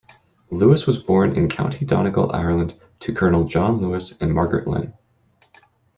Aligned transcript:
Lewis 0.49 0.87
was 0.87 0.97
born 0.97 1.35
in 1.35 1.47
County 1.47 1.85
Donegal, 1.85 2.31
Ireland, 2.35 2.73
to 3.01 3.13
Colonel 3.13 3.43
John 3.43 3.77
Lewis 3.79 4.17
and 4.19 4.33
Margaret 4.33 4.67
Lynn. 4.67 4.95